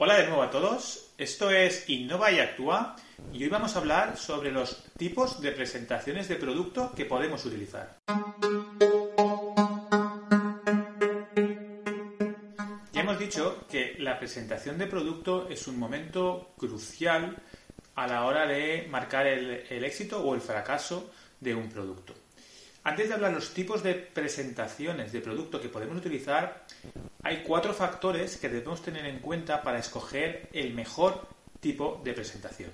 [0.00, 1.12] Hola de nuevo a todos.
[1.18, 2.94] Esto es Innova y Actúa
[3.32, 7.98] y hoy vamos a hablar sobre los tipos de presentaciones de producto que podemos utilizar.
[12.92, 17.36] Ya hemos dicho que la presentación de producto es un momento crucial
[17.96, 22.14] a la hora de marcar el, el éxito o el fracaso de un producto.
[22.84, 26.64] Antes de hablar los tipos de presentaciones de producto que podemos utilizar,
[27.28, 31.28] hay cuatro factores que debemos tener en cuenta para escoger el mejor
[31.60, 32.70] tipo de presentación.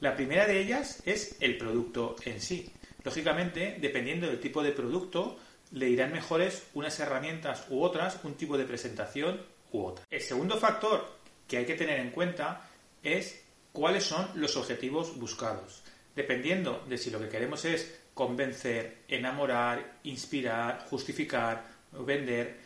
[0.00, 2.72] La primera de ellas es el producto en sí.
[3.02, 5.36] Lógicamente, dependiendo del tipo de producto,
[5.72, 10.06] le irán mejores unas herramientas u otras, un tipo de presentación u otra.
[10.08, 12.66] El segundo factor que hay que tener en cuenta
[13.02, 15.82] es cuáles son los objetivos buscados.
[16.16, 22.64] Dependiendo de si lo que queremos es convencer, enamorar, inspirar, justificar, vender,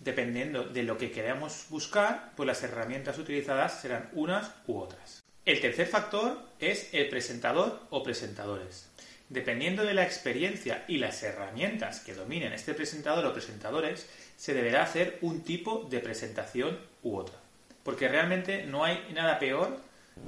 [0.00, 5.22] dependiendo de lo que queramos buscar, pues las herramientas utilizadas serán unas u otras.
[5.44, 8.88] El tercer factor es el presentador o presentadores.
[9.28, 14.82] Dependiendo de la experiencia y las herramientas que dominen este presentador o presentadores, se deberá
[14.82, 17.36] hacer un tipo de presentación u otra.
[17.82, 19.80] Porque realmente no hay nada peor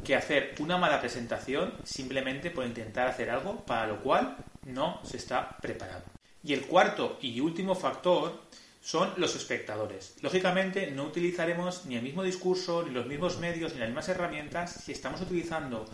[0.05, 5.17] que hacer una mala presentación simplemente por intentar hacer algo para lo cual no se
[5.17, 6.05] está preparado.
[6.43, 8.41] Y el cuarto y último factor
[8.81, 10.17] son los espectadores.
[10.23, 14.73] Lógicamente no utilizaremos ni el mismo discurso, ni los mismos medios, ni las mismas herramientas
[14.85, 15.85] si estamos utilizando,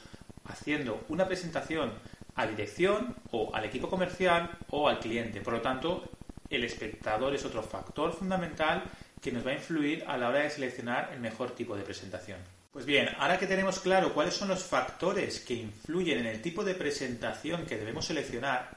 [0.44, 1.92] haciendo una presentación
[2.36, 5.40] a dirección o al equipo comercial o al cliente.
[5.40, 6.08] Por lo tanto,
[6.50, 8.84] el espectador es otro factor fundamental
[9.20, 12.38] que nos va a influir a la hora de seleccionar el mejor tipo de presentación.
[12.72, 16.62] Pues bien, ahora que tenemos claro cuáles son los factores que influyen en el tipo
[16.62, 18.76] de presentación que debemos seleccionar,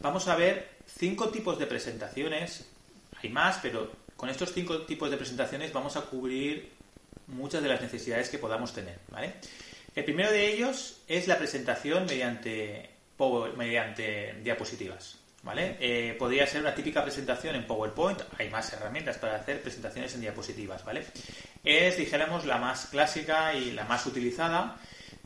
[0.00, 2.68] vamos a ver cinco tipos de presentaciones.
[3.20, 6.70] Hay más, pero con estos cinco tipos de presentaciones vamos a cubrir
[7.26, 8.98] muchas de las necesidades que podamos tener.
[9.10, 9.34] ¿vale?
[9.94, 12.88] El primero de ellos es la presentación mediante,
[13.56, 15.18] mediante diapositivas.
[15.42, 15.76] ¿Vale?
[15.80, 20.20] Eh, podría ser una típica presentación en PowerPoint, hay más herramientas para hacer presentaciones en
[20.20, 21.04] diapositivas, ¿vale?
[21.64, 24.76] Es, dijéramos, la más clásica y la más utilizada,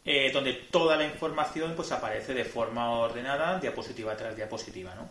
[0.07, 5.11] eh, donde toda la información pues aparece de forma ordenada, diapositiva tras diapositiva, ¿no?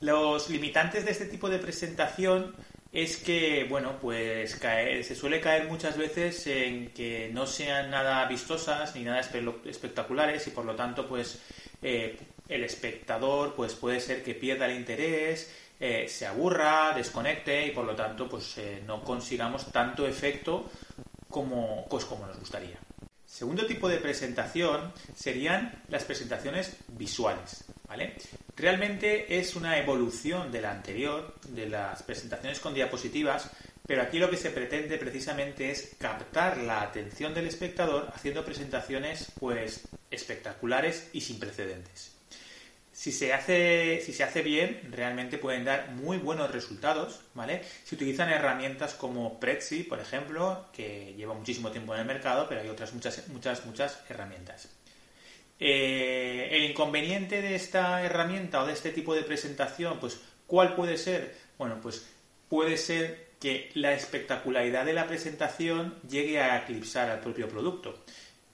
[0.00, 2.54] Los limitantes de este tipo de presentación
[2.92, 8.94] es que, bueno, pues se suele caer muchas veces en que no sean nada vistosas
[8.94, 11.40] ni nada espectaculares y por lo tanto, pues
[11.82, 12.16] eh,
[12.48, 17.84] el espectador pues puede ser que pierda el interés, eh, se aburra, desconecte y por
[17.84, 20.70] lo tanto pues eh, no consigamos tanto efecto
[21.28, 22.78] como, pues, como nos gustaría.
[23.26, 27.64] Segundo tipo de presentación serían las presentaciones visuales.
[28.56, 33.50] Realmente es una evolución de la anterior, de las presentaciones con diapositivas,
[33.86, 39.30] pero aquí lo que se pretende precisamente es captar la atención del espectador haciendo presentaciones
[39.38, 42.12] pues espectaculares y sin precedentes.
[42.92, 47.62] Si se hace, si se hace bien, realmente pueden dar muy buenos resultados, ¿vale?
[47.82, 52.60] Se utilizan herramientas como Prezi, por ejemplo, que lleva muchísimo tiempo en el mercado, pero
[52.60, 54.68] hay otras muchas, muchas, muchas herramientas.
[55.60, 60.98] Eh, el inconveniente de esta herramienta o de este tipo de presentación, pues, ¿cuál puede
[60.98, 61.36] ser?
[61.58, 62.06] Bueno, pues
[62.48, 68.04] puede ser que la espectacularidad de la presentación llegue a eclipsar al propio producto.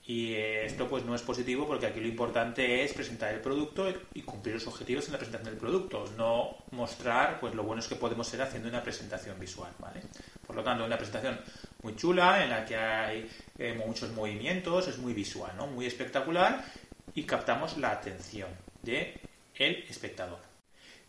[0.05, 3.87] Y eh, esto pues no es positivo porque aquí lo importante es presentar el producto
[4.13, 7.95] y cumplir los objetivos en la presentación del producto, no mostrar pues lo buenos que
[7.95, 10.01] podemos ser haciendo una presentación visual, ¿vale?
[10.45, 11.39] Por lo tanto, una presentación
[11.83, 15.67] muy chula en la que hay eh, muchos movimientos, es muy visual, ¿no?
[15.67, 16.65] Muy espectacular
[17.13, 18.49] y captamos la atención
[18.81, 19.19] de
[19.55, 20.39] el espectador.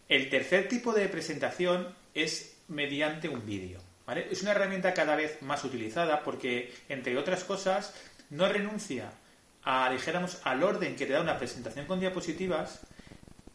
[0.08, 3.80] El tercer tipo de presentación es mediante un vídeo.
[4.30, 7.94] Es una herramienta cada vez más utilizada porque, entre otras cosas,
[8.30, 9.10] no renuncia
[9.62, 12.80] a, al orden que te da una presentación con diapositivas,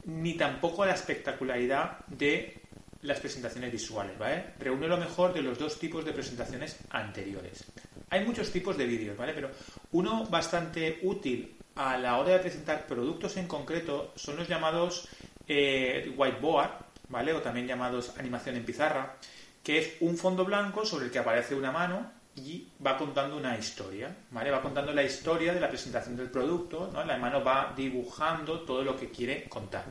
[0.06, 2.62] ni tampoco a la espectacularidad de
[3.02, 4.16] las presentaciones visuales.
[4.58, 7.66] Reúne lo mejor de los dos tipos de presentaciones anteriores.
[8.10, 9.34] Hay muchos tipos de vídeos, ¿vale?
[9.34, 9.52] Pero
[9.92, 15.08] uno bastante útil a la hora de presentar productos en concreto son los llamados
[15.48, 16.72] eh, whiteboard,
[17.10, 17.34] ¿vale?
[17.34, 19.16] O también llamados animación en pizarra,
[19.64, 23.58] que es un fondo blanco sobre el que aparece una mano y va contando una
[23.58, 24.52] historia, ¿vale?
[24.52, 27.04] Va contando la historia de la presentación del producto, ¿no?
[27.04, 29.86] La mano va dibujando todo lo que quiere contar.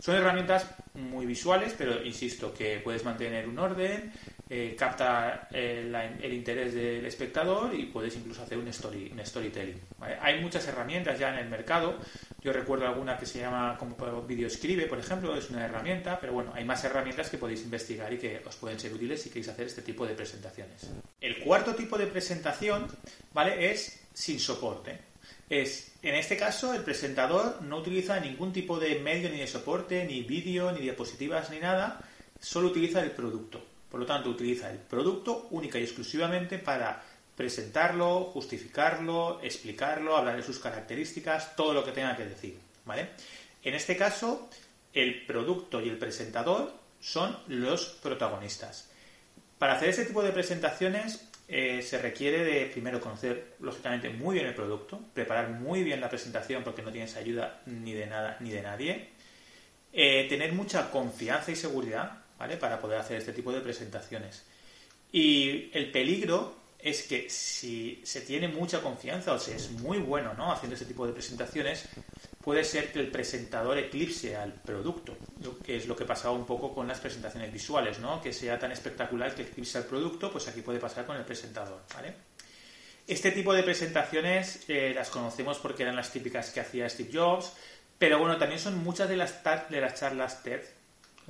[0.00, 4.12] Son herramientas muy visuales, pero insisto que puedes mantener un orden,
[4.52, 9.80] eh, capta eh, el interés del espectador y puedes incluso hacer un, story, un storytelling.
[10.20, 11.96] Hay muchas herramientas ya en el mercado.
[12.42, 16.32] Yo recuerdo alguna que se llama como Video Escribe, por ejemplo, es una herramienta, pero
[16.32, 19.50] bueno, hay más herramientas que podéis investigar y que os pueden ser útiles si queréis
[19.50, 20.90] hacer este tipo de presentaciones.
[21.20, 22.88] El cuarto tipo de presentación,
[23.32, 23.70] ¿vale?
[23.70, 24.98] Es sin soporte.
[25.48, 30.04] Es, en este caso, el presentador no utiliza ningún tipo de medio ni de soporte,
[30.06, 32.00] ni vídeo, ni diapositivas, ni nada,
[32.40, 33.69] solo utiliza el producto.
[33.90, 37.02] Por lo tanto, utiliza el producto única y exclusivamente para
[37.36, 42.58] presentarlo, justificarlo, explicarlo, hablar de sus características, todo lo que tenga que decir.
[43.62, 44.48] En este caso,
[44.92, 48.90] el producto y el presentador son los protagonistas.
[49.58, 54.46] Para hacer este tipo de presentaciones eh, se requiere de primero conocer lógicamente muy bien
[54.46, 58.50] el producto, preparar muy bien la presentación porque no tienes ayuda ni de nada ni
[58.50, 59.08] de nadie,
[59.92, 62.22] eh, tener mucha confianza y seguridad
[62.58, 64.42] para poder hacer este tipo de presentaciones.
[65.12, 70.32] Y el peligro es que si se tiene mucha confianza o se es muy bueno
[70.34, 70.50] ¿no?
[70.50, 71.86] haciendo este tipo de presentaciones,
[72.42, 75.14] puede ser que el presentador eclipse al producto,
[75.62, 78.22] que es lo que pasaba un poco con las presentaciones visuales, ¿no?
[78.22, 81.82] que sea tan espectacular que eclipse al producto, pues aquí puede pasar con el presentador.
[83.06, 87.52] Este tipo de presentaciones eh, las conocemos porque eran las típicas que hacía Steve Jobs,
[87.98, 90.62] pero bueno, también son muchas de las, de las charlas TED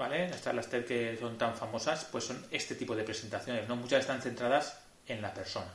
[0.01, 0.31] ¿vale?
[0.31, 3.77] Las TED que son tan famosas, pues son este tipo de presentaciones, ¿no?
[3.77, 5.71] Muchas están centradas en la persona.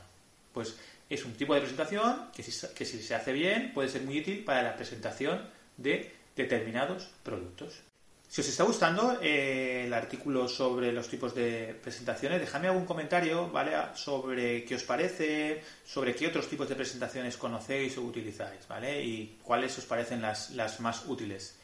[0.52, 0.76] Pues
[1.08, 4.18] es un tipo de presentación que si, que si se hace bien puede ser muy
[4.18, 7.82] útil para la presentación de determinados productos.
[8.28, 13.48] Si os está gustando eh, el artículo sobre los tipos de presentaciones, dejadme algún comentario,
[13.50, 13.76] ¿vale?
[13.94, 19.04] Sobre qué os parece, sobre qué otros tipos de presentaciones conocéis o utilizáis, ¿vale?
[19.04, 21.54] Y cuáles os parecen las, las más útiles.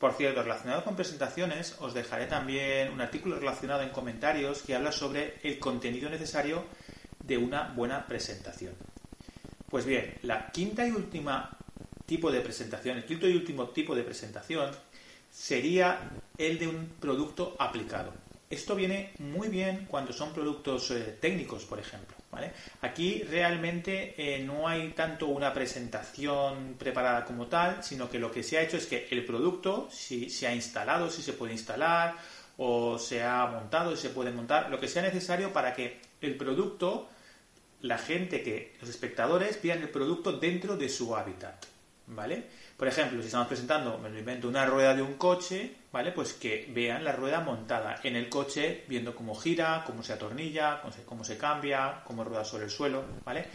[0.00, 4.92] Por cierto, relacionado con presentaciones, os dejaré también un artículo relacionado en comentarios que habla
[4.92, 6.64] sobre el contenido necesario
[7.22, 8.72] de una buena presentación.
[9.68, 11.54] Pues bien, la quinta y última
[12.06, 14.70] tipo de presentación, el quinto y último tipo de presentación
[15.30, 18.14] sería el de un producto aplicado.
[18.48, 22.16] Esto viene muy bien cuando son productos eh, técnicos, por ejemplo.
[22.82, 28.42] Aquí realmente eh, no hay tanto una presentación preparada como tal, sino que lo que
[28.42, 32.16] se ha hecho es que el producto, si se ha instalado, si se puede instalar,
[32.58, 36.36] o se ha montado, si se puede montar, lo que sea necesario para que el
[36.36, 37.08] producto,
[37.80, 41.64] la gente que, los espectadores, vean el producto dentro de su hábitat.
[42.06, 42.44] ¿Vale?
[42.76, 46.12] Por ejemplo, si estamos presentando, me lo invento, una rueda de un coche, ¿vale?
[46.12, 50.80] Pues que vean la rueda montada en el coche, viendo cómo gira, cómo se atornilla,
[51.06, 53.46] cómo se, cambia, cómo rueda sobre el suelo, ¿vale?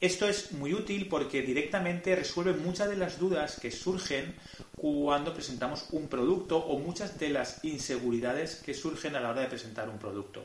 [0.00, 4.34] Esto es muy útil porque directamente resuelve muchas de las dudas que surgen
[4.74, 9.48] cuando presentamos un producto o muchas de las inseguridades que surgen a la hora de
[9.48, 10.42] presentar un producto.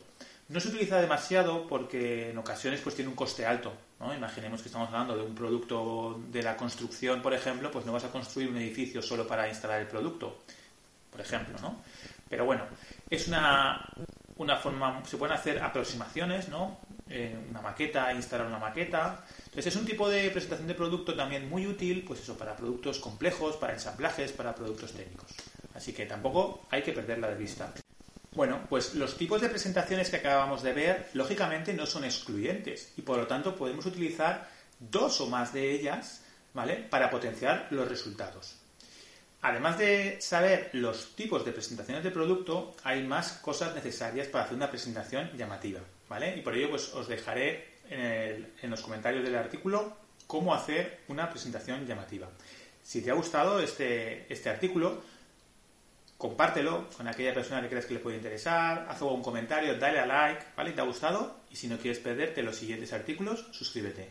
[0.49, 3.71] No se utiliza demasiado porque en ocasiones pues tiene un coste alto.
[3.99, 4.13] ¿no?
[4.13, 8.03] Imaginemos que estamos hablando de un producto de la construcción, por ejemplo, pues no vas
[8.03, 10.43] a construir un edificio solo para instalar el producto,
[11.15, 11.81] por ejemplo, ¿no?
[12.29, 12.65] Pero bueno,
[13.09, 13.89] es una,
[14.35, 16.77] una forma, se pueden hacer aproximaciones, ¿no?
[17.07, 19.23] Eh, una maqueta, instalar una maqueta.
[19.45, 22.99] Entonces es un tipo de presentación de producto también muy útil, pues eso, para productos
[22.99, 25.31] complejos, para ensamblajes, para productos técnicos.
[25.73, 27.71] Así que tampoco hay que perderla de vista.
[28.33, 33.03] Bueno, pues los tipos de presentaciones que acabamos de ver, lógicamente no son excluyentes y
[33.03, 36.75] por lo tanto podemos utilizar dos o más de ellas, ¿vale?
[36.75, 38.64] Para potenciar los resultados.
[39.47, 44.57] Además de saber los tipos de presentaciones de producto, hay más cosas necesarias para hacer
[44.57, 46.35] una presentación llamativa, ¿vale?
[46.35, 51.85] Y por ello pues os dejaré en, los comentarios del artículo cómo hacer una presentación
[51.85, 52.27] llamativa.
[52.81, 55.03] Si te ha gustado este, este artículo,
[56.17, 60.07] compártelo con aquella persona que creas que le puede interesar, haz un comentario, dale a
[60.07, 60.71] like, ¿vale?
[60.71, 61.41] ¿Te ha gustado?
[61.51, 64.09] Y si no quieres perderte los siguientes artículos, suscríbete.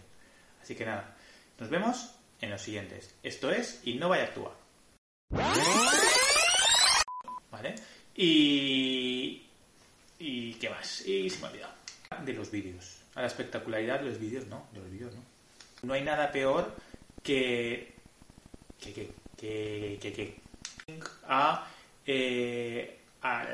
[0.62, 1.16] Así que nada,
[1.58, 3.12] nos vemos en los siguientes.
[3.24, 4.63] Esto es Innova y Actúa.
[7.50, 7.74] ¿Vale?
[8.14, 9.42] Y...
[10.18, 11.06] ¿Y qué más?
[11.06, 11.74] Y se me ha olvidado.
[12.24, 12.98] De los vídeos.
[13.14, 14.66] A la espectacularidad de los vídeos, no.
[14.72, 15.22] De los vídeos, no.
[15.82, 16.74] No hay nada peor
[17.22, 17.94] que...
[18.80, 18.92] que...
[18.92, 19.10] que...
[19.36, 19.98] que...
[20.00, 20.12] que...
[20.12, 20.44] que
[21.26, 21.66] a
[22.06, 23.46] eh, a,